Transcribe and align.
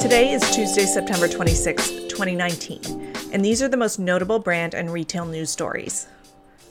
Today 0.00 0.32
is 0.32 0.50
Tuesday, 0.50 0.86
September 0.86 1.28
26, 1.28 1.90
2019, 2.08 3.14
and 3.32 3.44
these 3.44 3.62
are 3.62 3.68
the 3.68 3.76
most 3.76 3.98
notable 3.98 4.38
brand 4.38 4.72
and 4.72 4.90
retail 4.90 5.26
news 5.26 5.50
stories. 5.50 6.08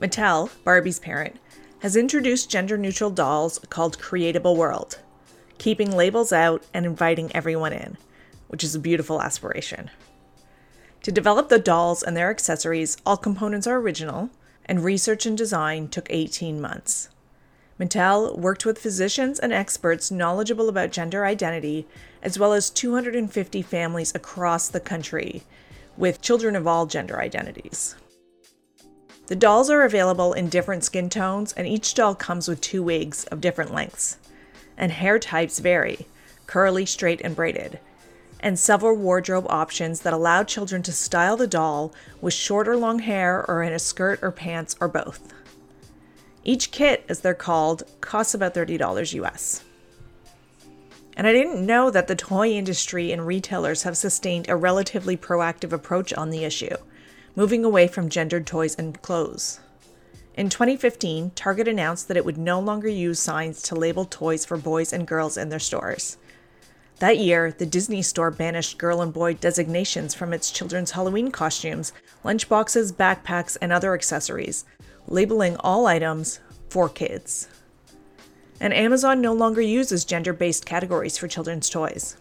Mattel, 0.00 0.50
Barbie's 0.64 0.98
parent, 0.98 1.38
has 1.78 1.94
introduced 1.94 2.50
gender 2.50 2.76
neutral 2.76 3.10
dolls 3.10 3.60
called 3.70 4.00
Creatable 4.00 4.56
World, 4.56 4.98
keeping 5.58 5.96
labels 5.96 6.32
out 6.32 6.64
and 6.74 6.84
inviting 6.84 7.30
everyone 7.34 7.72
in, 7.72 7.96
which 8.48 8.64
is 8.64 8.74
a 8.74 8.80
beautiful 8.80 9.22
aspiration. 9.22 9.88
To 11.04 11.12
develop 11.12 11.48
the 11.48 11.60
dolls 11.60 12.02
and 12.02 12.16
their 12.16 12.28
accessories, 12.28 12.96
all 13.06 13.16
components 13.16 13.68
are 13.68 13.76
original, 13.76 14.30
and 14.66 14.82
research 14.82 15.26
and 15.26 15.38
design 15.38 15.86
took 15.86 16.08
18 16.10 16.60
months. 16.60 17.08
Mattel 17.82 18.38
worked 18.38 18.64
with 18.64 18.78
physicians 18.78 19.40
and 19.40 19.52
experts 19.52 20.12
knowledgeable 20.12 20.68
about 20.68 20.92
gender 20.92 21.26
identity, 21.26 21.86
as 22.22 22.38
well 22.38 22.52
as 22.52 22.70
250 22.70 23.60
families 23.62 24.14
across 24.14 24.68
the 24.68 24.78
country 24.78 25.42
with 25.96 26.22
children 26.22 26.54
of 26.54 26.66
all 26.66 26.86
gender 26.86 27.18
identities. 27.18 27.96
The 29.26 29.34
dolls 29.34 29.68
are 29.68 29.82
available 29.82 30.32
in 30.32 30.48
different 30.48 30.84
skin 30.84 31.08
tones, 31.08 31.52
and 31.54 31.66
each 31.66 31.94
doll 31.94 32.14
comes 32.14 32.46
with 32.46 32.60
two 32.60 32.84
wigs 32.84 33.24
of 33.24 33.40
different 33.40 33.74
lengths. 33.74 34.18
And 34.76 34.92
hair 34.92 35.18
types 35.18 35.58
vary 35.58 36.06
curly, 36.46 36.84
straight, 36.84 37.20
and 37.22 37.34
braided. 37.34 37.80
And 38.40 38.58
several 38.58 38.94
wardrobe 38.96 39.46
options 39.48 40.00
that 40.00 40.12
allow 40.12 40.44
children 40.44 40.82
to 40.82 40.92
style 40.92 41.36
the 41.36 41.46
doll 41.46 41.94
with 42.20 42.34
short 42.34 42.68
or 42.68 42.76
long 42.76 42.98
hair, 42.98 43.44
or 43.48 43.62
in 43.62 43.72
a 43.72 43.78
skirt 43.78 44.18
or 44.22 44.30
pants, 44.30 44.76
or 44.80 44.88
both. 44.88 45.32
Each 46.44 46.70
kit, 46.70 47.04
as 47.08 47.20
they're 47.20 47.34
called, 47.34 47.84
costs 48.00 48.34
about 48.34 48.54
$30 48.54 49.14
US. 49.14 49.64
And 51.16 51.26
I 51.26 51.32
didn't 51.32 51.64
know 51.64 51.90
that 51.90 52.08
the 52.08 52.16
toy 52.16 52.50
industry 52.50 53.12
and 53.12 53.26
retailers 53.26 53.82
have 53.82 53.96
sustained 53.96 54.48
a 54.48 54.56
relatively 54.56 55.16
proactive 55.16 55.72
approach 55.72 56.12
on 56.14 56.30
the 56.30 56.44
issue, 56.44 56.74
moving 57.36 57.64
away 57.64 57.86
from 57.86 58.08
gendered 58.08 58.46
toys 58.46 58.74
and 58.76 59.00
clothes. 59.02 59.60
In 60.34 60.48
2015, 60.48 61.32
Target 61.34 61.68
announced 61.68 62.08
that 62.08 62.16
it 62.16 62.24
would 62.24 62.38
no 62.38 62.58
longer 62.58 62.88
use 62.88 63.20
signs 63.20 63.60
to 63.62 63.74
label 63.74 64.06
toys 64.06 64.46
for 64.46 64.56
boys 64.56 64.92
and 64.92 65.06
girls 65.06 65.36
in 65.36 65.50
their 65.50 65.58
stores. 65.58 66.16
That 67.00 67.18
year, 67.18 67.52
the 67.52 67.66
Disney 67.66 68.00
store 68.00 68.30
banished 68.30 68.78
girl 68.78 69.02
and 69.02 69.12
boy 69.12 69.34
designations 69.34 70.14
from 70.14 70.32
its 70.32 70.50
children's 70.50 70.92
Halloween 70.92 71.30
costumes, 71.30 71.92
lunchboxes, 72.24 72.92
backpacks, 72.92 73.58
and 73.60 73.72
other 73.72 73.92
accessories, 73.92 74.64
labeling 75.06 75.56
all 75.60 75.86
items 75.86 76.40
for 76.68 76.88
kids. 76.88 77.48
And 78.60 78.72
Amazon 78.72 79.20
no 79.20 79.32
longer 79.32 79.60
uses 79.60 80.04
gender 80.04 80.32
based 80.32 80.64
categories 80.64 81.18
for 81.18 81.28
children's 81.28 81.68
toys. 81.68 82.16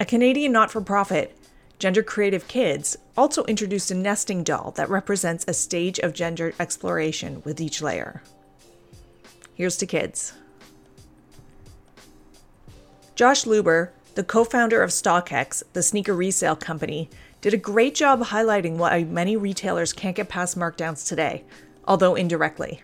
A 0.00 0.04
Canadian 0.04 0.52
not 0.52 0.70
for 0.70 0.80
profit, 0.80 1.36
Gender 1.78 2.02
Creative 2.02 2.46
Kids, 2.48 2.96
also 3.16 3.44
introduced 3.44 3.90
a 3.90 3.94
nesting 3.94 4.44
doll 4.44 4.72
that 4.72 4.90
represents 4.90 5.44
a 5.46 5.54
stage 5.54 5.98
of 6.00 6.12
gender 6.12 6.52
exploration 6.60 7.42
with 7.44 7.60
each 7.60 7.80
layer. 7.80 8.22
Here's 9.54 9.76
to 9.78 9.86
kids. 9.86 10.34
Josh 13.14 13.44
Luber, 13.44 13.90
the 14.14 14.22
co 14.22 14.44
founder 14.44 14.82
of 14.82 14.90
StockX, 14.90 15.62
the 15.72 15.82
sneaker 15.82 16.14
resale 16.14 16.54
company, 16.54 17.10
did 17.40 17.54
a 17.54 17.58
great 17.58 17.94
job 17.94 18.20
highlighting 18.20 18.76
why 18.76 19.04
many 19.04 19.36
retailers 19.36 19.92
can't 19.92 20.16
get 20.16 20.28
past 20.28 20.58
markdowns 20.58 21.06
today, 21.06 21.44
although 21.86 22.14
indirectly. 22.14 22.82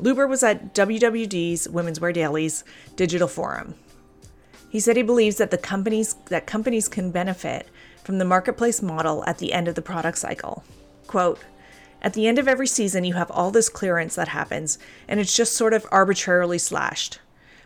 Luber 0.00 0.28
was 0.28 0.44
at 0.44 0.74
WWD's 0.74 1.68
Women's 1.68 2.00
Wear 2.00 2.12
Daily's 2.12 2.62
digital 2.94 3.26
forum. 3.26 3.74
He 4.70 4.80
said 4.80 4.96
he 4.96 5.02
believes 5.02 5.36
that 5.36 5.50
the 5.50 5.58
companies 5.58 6.14
that 6.26 6.46
companies 6.46 6.88
can 6.88 7.10
benefit 7.10 7.68
from 8.04 8.18
the 8.18 8.24
marketplace 8.24 8.80
model 8.80 9.24
at 9.26 9.38
the 9.38 9.52
end 9.52 9.66
of 9.66 9.74
the 9.74 9.82
product 9.82 10.18
cycle. 10.18 10.62
Quote, 11.06 11.40
at 12.00 12.12
the 12.12 12.28
end 12.28 12.38
of 12.38 12.46
every 12.46 12.66
season 12.66 13.04
you 13.04 13.14
have 13.14 13.30
all 13.30 13.50
this 13.50 13.68
clearance 13.68 14.14
that 14.14 14.28
happens 14.28 14.78
and 15.08 15.18
it's 15.18 15.34
just 15.34 15.56
sort 15.56 15.72
of 15.74 15.86
arbitrarily 15.90 16.58
slashed. 16.58 17.18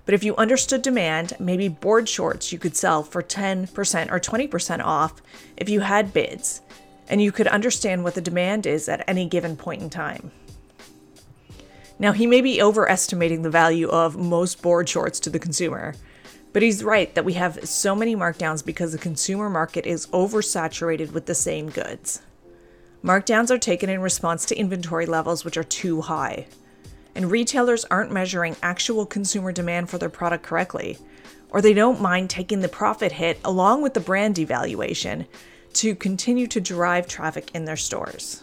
But 0.04 0.14
if 0.14 0.24
you 0.24 0.34
understood 0.36 0.82
demand, 0.82 1.34
maybe 1.38 1.68
board 1.68 2.08
shorts 2.08 2.52
you 2.52 2.58
could 2.58 2.76
sell 2.76 3.02
for 3.02 3.22
10% 3.22 4.10
or 4.10 4.18
20% 4.18 4.84
off 4.84 5.22
if 5.56 5.68
you 5.68 5.80
had 5.80 6.12
bids, 6.12 6.60
and 7.08 7.22
you 7.22 7.30
could 7.30 7.46
understand 7.46 8.02
what 8.02 8.14
the 8.14 8.20
demand 8.20 8.66
is 8.66 8.88
at 8.88 9.04
any 9.08 9.26
given 9.26 9.56
point 9.56 9.82
in 9.82 9.90
time. 9.90 10.32
Now, 11.98 12.12
he 12.12 12.26
may 12.26 12.40
be 12.40 12.60
overestimating 12.60 13.42
the 13.42 13.50
value 13.50 13.88
of 13.88 14.16
most 14.16 14.60
board 14.60 14.88
shorts 14.88 15.20
to 15.20 15.30
the 15.30 15.38
consumer, 15.38 15.94
but 16.52 16.62
he's 16.62 16.82
right 16.82 17.14
that 17.14 17.24
we 17.24 17.34
have 17.34 17.66
so 17.68 17.94
many 17.94 18.16
markdowns 18.16 18.64
because 18.64 18.90
the 18.92 18.98
consumer 18.98 19.48
market 19.48 19.86
is 19.86 20.08
oversaturated 20.08 21.12
with 21.12 21.26
the 21.26 21.34
same 21.34 21.70
goods. 21.70 22.22
Markdowns 23.04 23.50
are 23.50 23.58
taken 23.58 23.88
in 23.88 24.00
response 24.00 24.44
to 24.46 24.56
inventory 24.56 25.06
levels 25.06 25.44
which 25.44 25.56
are 25.56 25.64
too 25.64 26.00
high 26.02 26.46
and 27.14 27.30
retailers 27.30 27.84
aren't 27.86 28.12
measuring 28.12 28.56
actual 28.62 29.06
consumer 29.06 29.52
demand 29.52 29.90
for 29.90 29.98
their 29.98 30.08
product 30.08 30.44
correctly, 30.44 30.98
or 31.50 31.60
they 31.60 31.74
don't 31.74 32.00
mind 32.00 32.30
taking 32.30 32.60
the 32.60 32.68
profit 32.68 33.12
hit 33.12 33.38
along 33.44 33.82
with 33.82 33.94
the 33.94 34.00
brand 34.00 34.34
devaluation 34.34 35.26
to 35.74 35.94
continue 35.94 36.46
to 36.46 36.60
drive 36.60 37.06
traffic 37.06 37.50
in 37.54 37.64
their 37.64 37.76
stores. 37.76 38.42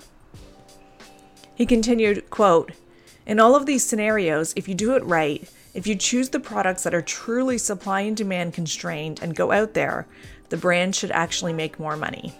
He 1.56 1.66
continued, 1.66 2.30
quote, 2.30 2.72
in 3.26 3.40
all 3.40 3.56
of 3.56 3.66
these 3.66 3.86
scenarios, 3.86 4.54
if 4.56 4.68
you 4.68 4.74
do 4.74 4.96
it 4.96 5.04
right, 5.04 5.48
if 5.74 5.86
you 5.86 5.96
choose 5.96 6.30
the 6.30 6.40
products 6.40 6.84
that 6.84 6.96
are 6.96 7.02
truly 7.02 7.58
supply 7.58 8.02
and 8.02 8.18
demand 8.18 8.54
constrained 8.54 9.22
and 9.22 9.36
go 9.36 9.52
out 9.52 9.74
there, 9.74 10.08
the 10.50 10.58
brand 10.58 10.96
should 10.96 11.12
actually 11.12 11.54
make 11.54 11.80
more 11.80 11.96
money. 11.96 12.34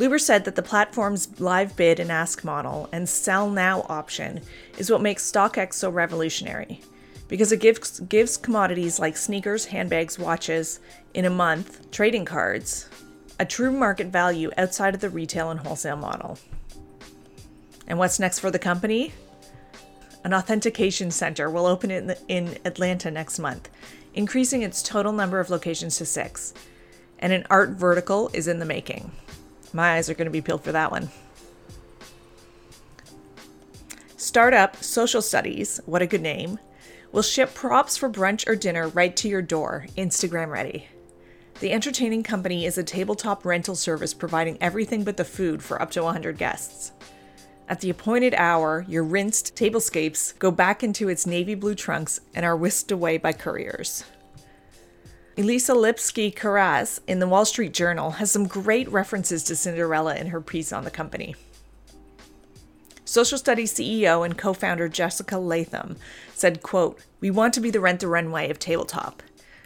Luber 0.00 0.18
said 0.18 0.46
that 0.46 0.56
the 0.56 0.62
platform's 0.62 1.38
live 1.40 1.76
bid 1.76 2.00
and 2.00 2.10
ask 2.10 2.42
model 2.42 2.88
and 2.90 3.06
sell 3.06 3.50
now 3.50 3.84
option 3.90 4.40
is 4.78 4.90
what 4.90 5.02
makes 5.02 5.30
StockX 5.30 5.74
so 5.74 5.90
revolutionary 5.90 6.80
because 7.28 7.52
it 7.52 7.60
gives, 7.60 8.00
gives 8.00 8.38
commodities 8.38 8.98
like 8.98 9.14
sneakers, 9.14 9.66
handbags, 9.66 10.18
watches 10.18 10.80
in 11.12 11.26
a 11.26 11.30
month, 11.30 11.90
trading 11.90 12.24
cards, 12.24 12.88
a 13.38 13.44
true 13.44 13.70
market 13.70 14.06
value 14.06 14.50
outside 14.56 14.94
of 14.94 15.02
the 15.02 15.10
retail 15.10 15.50
and 15.50 15.60
wholesale 15.60 15.96
model. 15.96 16.38
And 17.86 17.98
what's 17.98 18.18
next 18.18 18.38
for 18.38 18.50
the 18.50 18.58
company? 18.58 19.12
An 20.24 20.32
authentication 20.32 21.10
center 21.10 21.50
will 21.50 21.66
open 21.66 21.90
in, 21.90 22.14
in 22.26 22.56
Atlanta 22.64 23.10
next 23.10 23.38
month, 23.38 23.68
increasing 24.14 24.62
its 24.62 24.82
total 24.82 25.12
number 25.12 25.40
of 25.40 25.50
locations 25.50 25.98
to 25.98 26.06
six. 26.06 26.54
And 27.18 27.34
an 27.34 27.46
art 27.50 27.70
vertical 27.72 28.30
is 28.32 28.48
in 28.48 28.60
the 28.60 28.64
making. 28.64 29.12
My 29.72 29.94
eyes 29.94 30.10
are 30.10 30.14
going 30.14 30.26
to 30.26 30.32
be 30.32 30.40
peeled 30.40 30.64
for 30.64 30.72
that 30.72 30.90
one. 30.90 31.10
Startup 34.16 34.76
Social 34.82 35.22
Studies, 35.22 35.80
what 35.86 36.02
a 36.02 36.06
good 36.06 36.20
name, 36.20 36.58
will 37.12 37.22
ship 37.22 37.54
props 37.54 37.96
for 37.96 38.08
brunch 38.08 38.48
or 38.48 38.54
dinner 38.54 38.88
right 38.88 39.16
to 39.16 39.28
your 39.28 39.42
door, 39.42 39.86
Instagram 39.96 40.50
ready. 40.50 40.86
The 41.60 41.72
entertaining 41.72 42.22
company 42.22 42.64
is 42.64 42.78
a 42.78 42.84
tabletop 42.84 43.44
rental 43.44 43.74
service 43.74 44.14
providing 44.14 44.56
everything 44.60 45.04
but 45.04 45.16
the 45.16 45.24
food 45.24 45.62
for 45.62 45.80
up 45.80 45.90
to 45.92 46.02
100 46.02 46.38
guests. 46.38 46.92
At 47.68 47.80
the 47.80 47.90
appointed 47.90 48.34
hour, 48.34 48.84
your 48.88 49.04
rinsed 49.04 49.54
tablescapes 49.56 50.38
go 50.38 50.50
back 50.50 50.82
into 50.82 51.08
its 51.08 51.26
navy 51.26 51.54
blue 51.54 51.74
trunks 51.74 52.20
and 52.34 52.44
are 52.44 52.56
whisked 52.56 52.90
away 52.90 53.16
by 53.18 53.32
couriers. 53.32 54.04
Elisa 55.40 55.72
Lipsky 55.72 56.30
Karasz 56.30 57.00
in 57.06 57.18
the 57.18 57.26
Wall 57.26 57.46
Street 57.46 57.72
Journal 57.72 58.10
has 58.10 58.30
some 58.30 58.46
great 58.46 58.86
references 58.90 59.42
to 59.44 59.56
Cinderella 59.56 60.14
in 60.14 60.26
her 60.26 60.40
piece 60.42 60.70
on 60.70 60.84
the 60.84 60.90
company. 60.90 61.34
Social 63.06 63.38
Studies 63.38 63.72
CEO 63.72 64.22
and 64.22 64.36
co-founder 64.36 64.90
Jessica 64.90 65.38
Latham 65.38 65.96
said, 66.34 66.62
quote, 66.62 67.00
We 67.20 67.30
want 67.30 67.54
to 67.54 67.60
be 67.60 67.70
the 67.70 67.80
rent 67.80 68.00
the 68.00 68.06
runway 68.06 68.50
of 68.50 68.58
tabletop. 68.58 69.22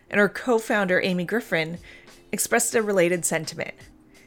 And 0.09 0.21
her 0.21 0.29
co-founder 0.29 1.01
Amy 1.03 1.25
Griffin 1.25 1.79
expressed 2.31 2.77
a 2.77 2.81
related 2.81 3.25
sentiment. 3.25 3.75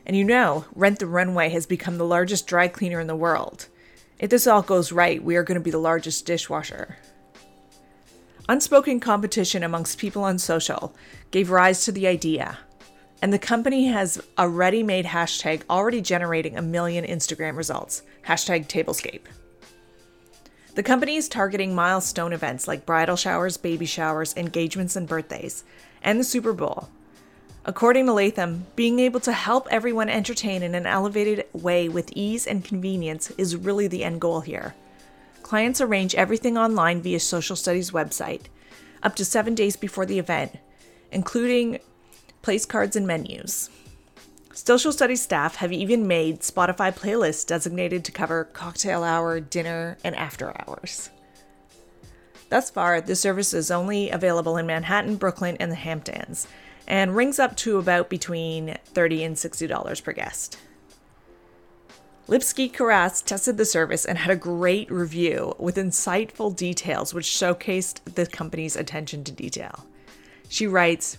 And 0.05 0.17
you 0.17 0.25
know, 0.25 0.65
Rent 0.75 0.99
the 0.99 1.07
Runway 1.07 1.47
has 1.51 1.65
become 1.65 1.97
the 1.97 2.03
largest 2.03 2.45
dry 2.45 2.67
cleaner 2.67 2.99
in 2.99 3.07
the 3.07 3.15
world. 3.15 3.67
If 4.19 4.31
this 4.31 4.47
all 4.47 4.63
goes 4.63 4.91
right, 4.91 5.23
we 5.23 5.37
are 5.37 5.43
going 5.43 5.57
to 5.57 5.63
be 5.63 5.71
the 5.71 5.77
largest 5.77 6.25
dishwasher. 6.25 6.97
Unspoken 8.49 9.01
competition 9.01 9.61
amongst 9.61 9.97
people 9.97 10.23
on 10.23 10.39
social 10.39 10.95
gave 11.31 11.49
rise 11.49 11.83
to 11.83 11.91
the 11.91 12.07
idea, 12.07 12.57
and 13.21 13.33
the 13.33 13.39
company 13.39 13.87
has 13.87 14.21
a 14.37 14.47
ready 14.47 14.83
made 14.83 15.05
hashtag 15.05 15.63
already 15.69 15.99
generating 15.99 16.57
a 16.57 16.61
million 16.61 17.03
Instagram 17.03 17.57
results 17.57 18.03
hashtag 18.25 18.67
tablescape. 18.67 19.25
The 20.75 20.83
company 20.83 21.17
is 21.17 21.27
targeting 21.27 21.75
milestone 21.75 22.31
events 22.31 22.69
like 22.69 22.85
bridal 22.85 23.17
showers, 23.17 23.57
baby 23.57 23.85
showers, 23.85 24.33
engagements, 24.37 24.95
and 24.95 25.07
birthdays, 25.07 25.65
and 26.01 26.17
the 26.17 26.23
Super 26.23 26.53
Bowl. 26.53 26.87
According 27.65 28.05
to 28.05 28.13
Latham, 28.13 28.65
being 28.77 28.99
able 28.99 29.19
to 29.21 29.33
help 29.33 29.67
everyone 29.69 30.07
entertain 30.07 30.63
in 30.63 30.73
an 30.73 30.85
elevated 30.85 31.47
way 31.51 31.89
with 31.89 32.13
ease 32.15 32.47
and 32.47 32.63
convenience 32.63 33.29
is 33.31 33.57
really 33.57 33.87
the 33.87 34.05
end 34.05 34.21
goal 34.21 34.39
here. 34.39 34.73
Clients 35.47 35.79
arrange 35.79 36.13
everything 36.15 36.57
online 36.57 37.01
via 37.01 37.21
Social 37.21 37.55
Studies 37.55 37.91
website, 37.91 38.47
up 39.01 39.15
to 39.15 39.23
seven 39.23 39.55
days 39.55 39.77
before 39.77 40.05
the 40.05 40.19
event, 40.19 40.57
including 41.09 41.79
place 42.41 42.65
cards 42.65 42.97
and 42.97 43.07
menus. 43.07 43.69
Social 44.53 44.91
studies 44.91 45.21
staff 45.21 45.55
have 45.55 45.71
even 45.71 46.05
made 46.05 46.41
Spotify 46.41 46.93
playlists 46.93 47.47
designated 47.47 48.03
to 48.03 48.11
cover 48.11 48.43
cocktail 48.43 49.05
hour, 49.05 49.39
dinner, 49.39 49.97
and 50.03 50.17
after 50.17 50.53
hours. 50.67 51.11
Thus 52.49 52.69
far, 52.69 52.99
the 52.99 53.15
service 53.15 53.53
is 53.53 53.71
only 53.71 54.09
available 54.09 54.57
in 54.57 54.67
Manhattan, 54.67 55.15
Brooklyn, 55.15 55.55
and 55.61 55.71
the 55.71 55.75
Hamptons, 55.75 56.45
and 56.89 57.15
rings 57.15 57.39
up 57.39 57.55
to 57.57 57.77
about 57.77 58.09
between 58.09 58.75
30 58.87 59.23
and 59.23 59.37
$60 59.37 60.03
per 60.03 60.11
guest. 60.11 60.57
Lipsky 62.29 62.67
Karasz 62.67 63.23
tested 63.23 63.55
the 63.55 63.63
service 63.63 64.03
and 64.03 64.17
had 64.17 64.29
a 64.29 64.35
great 64.35 64.91
review 64.91 65.55
with 65.57 65.77
insightful 65.77 66.53
details 66.53 67.13
which 67.13 67.25
showcased 67.25 68.01
the 68.15 68.25
company's 68.25 68.75
attention 68.75 69.23
to 69.23 69.31
detail. 69.31 69.85
She 70.49 70.67
writes, 70.67 71.17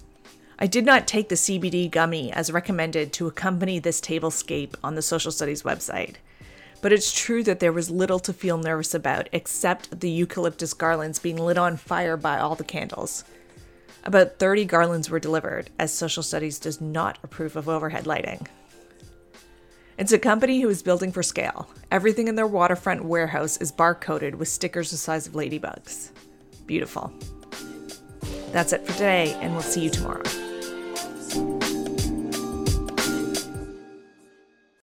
I 0.58 0.66
did 0.66 0.84
not 0.84 1.08
take 1.08 1.30
the 1.30 1.34
CBD 1.34 1.90
gummy 1.90 2.30
as 2.30 2.52
recommended 2.52 3.14
to 3.14 3.26
accompany 3.26 3.78
this 3.78 4.02
tablescape 4.02 4.74
on 4.84 4.96
the 4.96 5.02
social 5.02 5.32
studies 5.32 5.62
website. 5.62 6.16
But 6.82 6.92
it's 6.92 7.18
true 7.18 7.42
that 7.44 7.58
there 7.58 7.72
was 7.72 7.90
little 7.90 8.18
to 8.18 8.34
feel 8.34 8.58
nervous 8.58 8.92
about 8.92 9.30
except 9.32 10.00
the 10.00 10.10
eucalyptus 10.10 10.74
garlands 10.74 11.18
being 11.18 11.38
lit 11.38 11.56
on 11.56 11.78
fire 11.78 12.18
by 12.18 12.38
all 12.38 12.54
the 12.54 12.64
candles. 12.64 13.24
About 14.04 14.38
30 14.38 14.66
garlands 14.66 15.08
were 15.08 15.18
delivered, 15.18 15.70
as 15.78 15.90
social 15.90 16.22
studies 16.22 16.58
does 16.58 16.82
not 16.82 17.18
approve 17.22 17.56
of 17.56 17.66
overhead 17.66 18.06
lighting. 18.06 18.46
It's 19.98 20.12
a 20.12 20.18
company 20.18 20.60
who 20.60 20.68
is 20.68 20.80
building 20.80 21.10
for 21.10 21.24
scale. 21.24 21.68
Everything 21.90 22.28
in 22.28 22.36
their 22.36 22.46
waterfront 22.46 23.04
warehouse 23.04 23.56
is 23.56 23.72
barcoded 23.72 24.36
with 24.36 24.46
stickers 24.46 24.92
the 24.92 24.96
size 24.96 25.26
of 25.26 25.32
ladybugs. 25.32 26.10
Beautiful. 26.66 27.12
That's 28.52 28.72
it 28.72 28.86
for 28.86 28.92
today, 28.92 29.36
and 29.40 29.54
we'll 29.54 29.62
see 29.62 29.82
you 29.82 29.90
tomorrow. 29.90 30.22